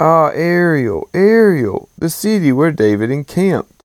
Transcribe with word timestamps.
Ah, 0.00 0.30
Ariel, 0.32 1.08
Ariel, 1.12 1.88
the 1.98 2.08
city 2.08 2.52
where 2.52 2.70
David 2.70 3.10
encamped. 3.10 3.82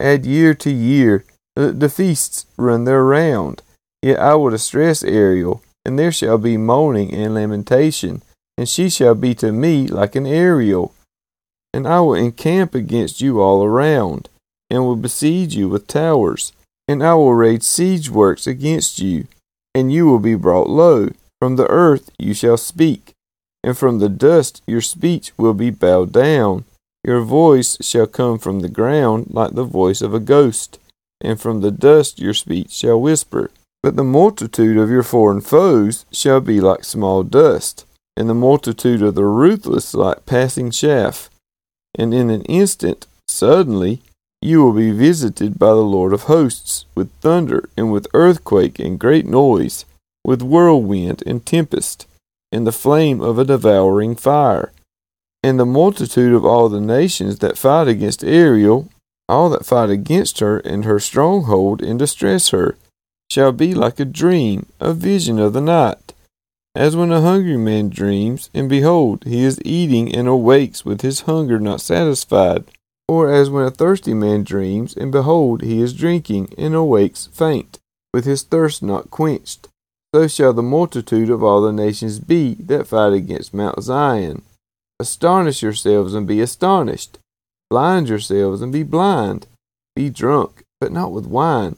Add 0.00 0.26
year 0.26 0.54
to 0.54 0.70
year, 0.70 1.24
the, 1.54 1.70
the 1.70 1.88
feasts 1.88 2.46
run 2.56 2.84
their 2.84 3.04
round. 3.04 3.62
Yet 4.02 4.18
I 4.18 4.34
will 4.34 4.50
distress 4.50 5.04
Ariel, 5.04 5.62
and 5.84 5.96
there 5.96 6.10
shall 6.10 6.38
be 6.38 6.56
moaning 6.56 7.14
and 7.14 7.34
lamentation, 7.34 8.22
and 8.58 8.68
she 8.68 8.90
shall 8.90 9.14
be 9.14 9.36
to 9.36 9.52
me 9.52 9.86
like 9.86 10.16
an 10.16 10.26
Ariel. 10.26 10.92
And 11.72 11.86
I 11.86 12.00
will 12.00 12.14
encamp 12.14 12.74
against 12.74 13.20
you 13.20 13.40
all 13.40 13.62
around, 13.62 14.28
and 14.68 14.84
will 14.84 14.96
besiege 14.96 15.54
you 15.54 15.68
with 15.68 15.86
towers, 15.86 16.52
and 16.88 17.04
I 17.04 17.14
will 17.14 17.34
raise 17.34 17.66
siege 17.66 18.10
works 18.10 18.48
against 18.48 18.98
you, 18.98 19.28
and 19.76 19.92
you 19.92 20.06
will 20.06 20.18
be 20.18 20.34
brought 20.34 20.68
low. 20.68 21.10
From 21.40 21.54
the 21.54 21.68
earth 21.68 22.10
you 22.18 22.34
shall 22.34 22.56
speak, 22.56 23.12
and 23.64 23.76
from 23.76 23.98
the 23.98 24.08
dust 24.08 24.62
your 24.66 24.80
speech 24.80 25.32
will 25.36 25.54
be 25.54 25.70
bowed 25.70 26.12
down. 26.12 26.64
Your 27.04 27.20
voice 27.20 27.76
shall 27.80 28.06
come 28.06 28.38
from 28.38 28.60
the 28.60 28.68
ground 28.68 29.28
like 29.30 29.52
the 29.52 29.64
voice 29.64 30.02
of 30.02 30.14
a 30.14 30.20
ghost, 30.20 30.78
and 31.20 31.40
from 31.40 31.60
the 31.60 31.70
dust 31.70 32.20
your 32.20 32.34
speech 32.34 32.70
shall 32.70 33.00
whisper. 33.00 33.50
But 33.82 33.96
the 33.96 34.04
multitude 34.04 34.76
of 34.76 34.90
your 34.90 35.02
foreign 35.02 35.40
foes 35.40 36.06
shall 36.12 36.40
be 36.40 36.60
like 36.60 36.84
small 36.84 37.24
dust, 37.24 37.84
and 38.16 38.28
the 38.28 38.34
multitude 38.34 39.02
of 39.02 39.14
the 39.14 39.24
ruthless 39.24 39.94
like 39.94 40.26
passing 40.26 40.70
chaff. 40.70 41.28
And 41.96 42.14
in 42.14 42.30
an 42.30 42.42
instant, 42.42 43.06
suddenly, 43.28 44.02
you 44.40 44.62
will 44.64 44.72
be 44.72 44.90
visited 44.90 45.58
by 45.58 45.68
the 45.68 45.76
Lord 45.76 46.12
of 46.12 46.22
hosts, 46.22 46.84
with 46.94 47.10
thunder, 47.20 47.68
and 47.76 47.92
with 47.92 48.06
earthquake, 48.14 48.78
and 48.78 48.98
great 48.98 49.26
noise, 49.26 49.84
with 50.24 50.42
whirlwind 50.42 51.22
and 51.26 51.44
tempest, 51.44 52.06
and 52.52 52.66
the 52.66 52.72
flame 52.72 53.20
of 53.20 53.38
a 53.38 53.44
devouring 53.44 54.14
fire. 54.14 54.72
And 55.42 55.58
the 55.58 55.66
multitude 55.66 56.34
of 56.34 56.44
all 56.44 56.68
the 56.68 56.80
nations 56.80 57.38
that 57.38 57.58
fight 57.58 57.88
against 57.88 58.22
Ariel, 58.22 58.88
all 59.28 59.48
that 59.50 59.66
fight 59.66 59.90
against 59.90 60.38
her 60.40 60.58
and 60.58 60.84
her 60.84 61.00
stronghold 61.00 61.82
and 61.82 61.98
distress 61.98 62.50
her, 62.50 62.76
shall 63.30 63.50
be 63.50 63.74
like 63.74 63.98
a 63.98 64.04
dream, 64.04 64.66
a 64.78 64.92
vision 64.92 65.38
of 65.38 65.54
the 65.54 65.60
night. 65.60 66.12
As 66.74 66.94
when 66.96 67.12
a 67.12 67.20
hungry 67.20 67.56
man 67.56 67.88
dreams, 67.88 68.50
and 68.54 68.68
behold, 68.68 69.24
he 69.24 69.42
is 69.42 69.60
eating 69.64 70.14
and 70.14 70.28
awakes 70.28 70.84
with 70.84 71.00
his 71.00 71.22
hunger 71.22 71.58
not 71.58 71.80
satisfied. 71.80 72.64
Or 73.08 73.32
as 73.32 73.50
when 73.50 73.64
a 73.64 73.70
thirsty 73.70 74.14
man 74.14 74.44
dreams, 74.44 74.96
and 74.96 75.10
behold, 75.10 75.62
he 75.62 75.82
is 75.82 75.92
drinking, 75.92 76.54
and 76.56 76.74
awakes 76.74 77.28
faint, 77.32 77.78
with 78.14 78.24
his 78.24 78.42
thirst 78.42 78.82
not 78.82 79.10
quenched. 79.10 79.68
So 80.14 80.28
shall 80.28 80.52
the 80.52 80.62
multitude 80.62 81.30
of 81.30 81.42
all 81.42 81.62
the 81.62 81.72
nations 81.72 82.18
be 82.18 82.54
that 82.54 82.86
fight 82.86 83.14
against 83.14 83.54
Mount 83.54 83.82
Zion. 83.82 84.42
Astonish 85.00 85.62
yourselves 85.62 86.12
and 86.12 86.26
be 86.26 86.40
astonished. 86.42 87.18
Blind 87.70 88.10
yourselves 88.10 88.60
and 88.60 88.70
be 88.70 88.82
blind. 88.82 89.46
Be 89.96 90.10
drunk, 90.10 90.64
but 90.80 90.92
not 90.92 91.12
with 91.12 91.26
wine. 91.26 91.76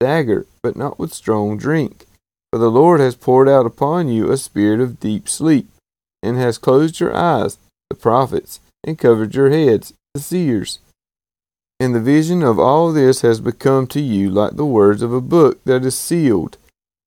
Stagger, 0.00 0.46
but 0.62 0.74
not 0.74 0.98
with 0.98 1.12
strong 1.12 1.58
drink. 1.58 2.06
For 2.50 2.58
the 2.58 2.70
Lord 2.70 3.00
has 3.00 3.14
poured 3.14 3.48
out 3.48 3.66
upon 3.66 4.08
you 4.08 4.30
a 4.30 4.38
spirit 4.38 4.80
of 4.80 4.98
deep 4.98 5.28
sleep, 5.28 5.68
and 6.22 6.38
has 6.38 6.56
closed 6.56 6.98
your 6.98 7.14
eyes, 7.14 7.58
the 7.90 7.96
prophets, 7.96 8.60
and 8.84 8.98
covered 8.98 9.34
your 9.34 9.50
heads, 9.50 9.92
the 10.14 10.20
seers. 10.20 10.78
And 11.78 11.94
the 11.94 12.00
vision 12.00 12.42
of 12.42 12.58
all 12.58 12.90
this 12.90 13.20
has 13.20 13.40
become 13.40 13.86
to 13.88 14.00
you 14.00 14.30
like 14.30 14.56
the 14.56 14.64
words 14.64 15.02
of 15.02 15.12
a 15.12 15.20
book 15.20 15.62
that 15.64 15.84
is 15.84 15.98
sealed 15.98 16.56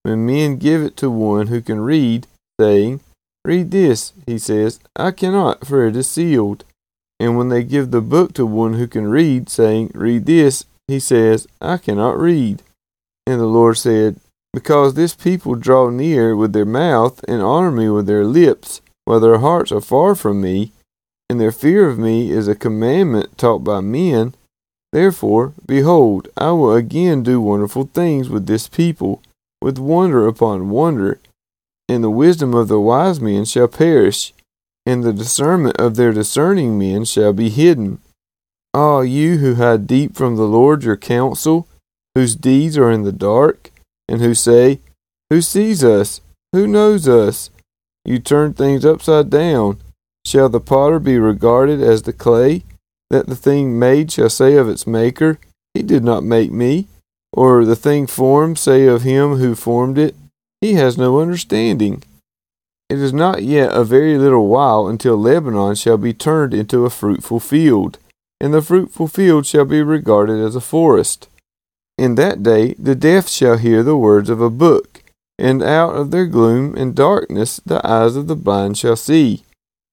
when 0.03 0.25
men 0.25 0.57
give 0.57 0.81
it 0.81 0.95
to 0.97 1.09
one 1.09 1.47
who 1.47 1.61
can 1.61 1.81
read, 1.81 2.27
saying, 2.59 3.01
Read 3.45 3.71
this, 3.71 4.13
he 4.25 4.37
says, 4.37 4.79
I 4.95 5.11
cannot, 5.11 5.65
for 5.65 5.87
it 5.87 5.95
is 5.95 6.09
sealed. 6.09 6.63
And 7.19 7.37
when 7.37 7.49
they 7.49 7.63
give 7.63 7.91
the 7.91 8.01
book 8.01 8.33
to 8.33 8.45
one 8.45 8.75
who 8.75 8.87
can 8.87 9.07
read, 9.07 9.49
saying, 9.49 9.91
Read 9.93 10.25
this, 10.25 10.65
he 10.87 10.99
says, 10.99 11.47
I 11.61 11.77
cannot 11.77 12.19
read. 12.19 12.63
And 13.27 13.39
the 13.39 13.45
Lord 13.45 13.77
said, 13.77 14.19
Because 14.53 14.93
this 14.93 15.13
people 15.13 15.55
draw 15.55 15.89
near 15.89 16.35
with 16.35 16.53
their 16.53 16.65
mouth 16.65 17.23
and 17.27 17.41
honor 17.41 17.71
me 17.71 17.89
with 17.89 18.07
their 18.07 18.25
lips, 18.25 18.81
while 19.05 19.19
their 19.19 19.39
hearts 19.39 19.71
are 19.71 19.81
far 19.81 20.15
from 20.15 20.41
me, 20.41 20.71
and 21.29 21.39
their 21.39 21.51
fear 21.51 21.87
of 21.89 21.99
me 21.99 22.31
is 22.31 22.47
a 22.47 22.55
commandment 22.55 23.37
taught 23.37 23.63
by 23.63 23.81
men, 23.81 24.33
therefore, 24.91 25.53
behold, 25.65 26.27
I 26.37 26.51
will 26.51 26.73
again 26.73 27.21
do 27.21 27.39
wonderful 27.39 27.89
things 27.93 28.29
with 28.29 28.47
this 28.47 28.67
people 28.67 29.21
with 29.61 29.77
wonder 29.77 30.27
upon 30.27 30.69
wonder, 30.69 31.19
and 31.87 32.03
the 32.03 32.09
wisdom 32.09 32.53
of 32.53 32.67
the 32.67 32.79
wise 32.79 33.19
men 33.19 33.45
shall 33.45 33.67
perish, 33.67 34.33
and 34.85 35.03
the 35.03 35.13
discernment 35.13 35.77
of 35.77 35.95
their 35.95 36.11
discerning 36.11 36.77
men 36.77 37.05
shall 37.05 37.33
be 37.33 37.49
hidden. 37.49 37.99
Ah, 38.73 39.01
you 39.01 39.37
who 39.37 39.55
hide 39.55 39.87
deep 39.87 40.15
from 40.15 40.35
the 40.35 40.47
Lord 40.47 40.83
your 40.83 40.97
counsel, 40.97 41.67
whose 42.15 42.35
deeds 42.35 42.77
are 42.77 42.91
in 42.91 43.03
the 43.03 43.11
dark, 43.11 43.71
and 44.07 44.21
who 44.21 44.33
say, 44.33 44.79
Who 45.29 45.41
sees 45.41 45.83
us? 45.83 46.21
Who 46.53 46.67
knows 46.67 47.07
us? 47.07 47.49
You 48.05 48.19
turn 48.19 48.53
things 48.53 48.85
upside 48.85 49.29
down. 49.29 49.79
Shall 50.25 50.49
the 50.49 50.59
potter 50.59 50.99
be 50.99 51.17
regarded 51.17 51.81
as 51.81 52.03
the 52.03 52.13
clay, 52.13 52.63
that 53.09 53.27
the 53.27 53.35
thing 53.35 53.79
made 53.79 54.11
shall 54.11 54.29
say 54.29 54.55
of 54.55 54.69
its 54.69 54.85
maker, 54.85 55.39
He 55.73 55.81
did 55.81 56.03
not 56.03 56.23
make 56.23 56.51
me? 56.51 56.87
Or 57.33 57.65
the 57.65 57.75
thing 57.75 58.07
formed 58.07 58.57
say 58.57 58.85
of 58.85 59.03
him 59.03 59.35
who 59.35 59.55
formed 59.55 59.97
it, 59.97 60.15
He 60.61 60.73
has 60.73 60.97
no 60.97 61.19
understanding. 61.19 62.03
It 62.89 62.97
is 62.97 63.13
not 63.13 63.43
yet 63.43 63.71
a 63.71 63.83
very 63.83 64.17
little 64.17 64.47
while 64.47 64.87
until 64.87 65.15
Lebanon 65.15 65.75
shall 65.75 65.97
be 65.97 66.13
turned 66.13 66.53
into 66.53 66.85
a 66.85 66.89
fruitful 66.89 67.39
field, 67.39 67.99
and 68.41 68.53
the 68.53 68.61
fruitful 68.61 69.07
field 69.07 69.45
shall 69.45 69.65
be 69.65 69.83
regarded 69.83 70.43
as 70.43 70.55
a 70.55 70.61
forest. 70.61 71.27
In 71.97 72.15
that 72.15 72.41
day 72.41 72.73
the 72.79 72.95
deaf 72.95 73.27
shall 73.27 73.57
hear 73.57 73.83
the 73.83 73.97
words 73.97 74.29
of 74.29 74.41
a 74.41 74.49
book, 74.49 75.03
and 75.37 75.61
out 75.61 75.95
of 75.95 76.11
their 76.11 76.25
gloom 76.25 76.75
and 76.75 76.95
darkness 76.95 77.61
the 77.65 77.85
eyes 77.87 78.15
of 78.15 78.27
the 78.27 78.35
blind 78.35 78.77
shall 78.77 78.95
see. 78.95 79.43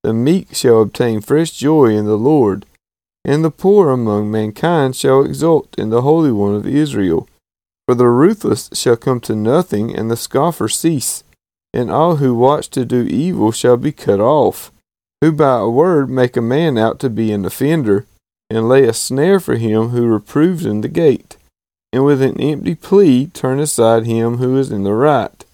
The 0.03 0.15
meek 0.15 0.55
shall 0.55 0.83
obtain 0.83 1.21
fresh 1.21 1.51
joy 1.51 1.89
in 1.89 2.07
the 2.07 2.17
Lord 2.17 2.65
and 3.27 3.45
the 3.45 3.51
poor 3.51 3.91
among 3.91 4.31
mankind 4.31 4.95
shall 4.95 5.25
exult 5.25 5.77
in 5.77 5.91
the 5.91 6.03
Holy 6.03 6.31
One 6.31 6.55
of 6.55 6.65
Israel. 6.65 7.29
For 7.87 7.97
the 7.97 8.07
ruthless 8.07 8.71
shall 8.73 8.97
come 8.97 9.19
to 9.21 9.35
nothing, 9.35 9.95
and 9.95 10.09
the 10.09 10.17
scoffer 10.17 10.69
cease, 10.69 11.25
and 11.75 11.91
all 11.91 12.17
who 12.17 12.37
watch 12.37 12.71
to 12.71 12.85
do 12.85 13.03
evil 13.03 13.51
shall 13.51 13.77
be 13.77 13.91
cut 13.91 14.21
off, 14.21 14.71
who 15.21 15.33
by 15.33 15.59
a 15.59 15.69
word 15.69 16.09
make 16.09 16.37
a 16.37 16.41
man 16.41 16.79
out 16.79 17.01
to 17.01 17.11
be 17.11 17.33
an 17.33 17.45
offender, 17.45 18.07
and 18.49 18.69
lay 18.69 18.85
a 18.85 18.93
snare 18.93 19.41
for 19.41 19.57
him 19.57 19.89
who 19.89 20.07
reproves 20.07 20.65
in 20.65 20.83
the 20.83 20.89
gate, 20.89 21.37
and 21.93 22.05
with 22.05 22.23
an 22.23 22.41
empty 22.41 22.77
plea 22.77 23.27
turn 23.27 23.59
aside 23.59 24.07
him 24.07 24.37
who 24.37 24.57
is 24.57 24.71
in 24.71 24.85
the 24.85 24.93
right. 24.93 25.45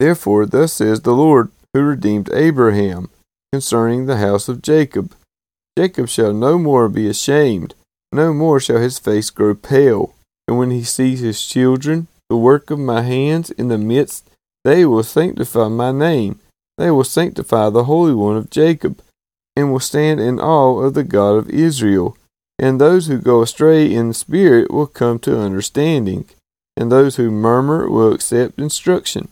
Therefore, 0.00 0.46
thus 0.46 0.72
says 0.72 1.02
the 1.02 1.12
Lord, 1.14 1.50
who 1.74 1.82
redeemed 1.82 2.30
Abraham, 2.32 3.10
concerning 3.52 4.06
the 4.06 4.16
house 4.16 4.48
of 4.48 4.62
Jacob 4.62 5.14
Jacob 5.78 6.08
shall 6.08 6.32
no 6.32 6.58
more 6.58 6.88
be 6.88 7.06
ashamed, 7.06 7.72
no 8.10 8.34
more 8.34 8.58
shall 8.58 8.78
his 8.78 8.98
face 8.98 9.30
grow 9.30 9.54
pale. 9.54 10.12
And 10.48 10.58
when 10.58 10.72
he 10.72 10.82
sees 10.82 11.20
his 11.20 11.46
children, 11.46 12.08
the 12.28 12.36
work 12.36 12.72
of 12.72 12.80
my 12.80 13.02
hands 13.02 13.52
in 13.52 13.68
the 13.68 13.78
midst, 13.78 14.28
they 14.64 14.84
will 14.84 15.04
sanctify 15.04 15.68
my 15.68 15.92
name. 15.92 16.40
They 16.78 16.90
will 16.90 17.04
sanctify 17.04 17.70
the 17.70 17.84
Holy 17.84 18.12
One 18.12 18.36
of 18.36 18.50
Jacob, 18.50 19.00
and 19.54 19.70
will 19.70 19.78
stand 19.78 20.18
in 20.18 20.40
awe 20.40 20.80
of 20.80 20.94
the 20.94 21.04
God 21.04 21.36
of 21.36 21.48
Israel. 21.48 22.16
And 22.58 22.80
those 22.80 23.06
who 23.06 23.18
go 23.18 23.40
astray 23.42 23.94
in 23.94 24.12
spirit 24.14 24.72
will 24.72 24.88
come 24.88 25.20
to 25.20 25.38
understanding, 25.38 26.24
and 26.76 26.90
those 26.90 27.14
who 27.14 27.30
murmur 27.30 27.88
will 27.88 28.12
accept 28.12 28.58
instruction. 28.58 29.28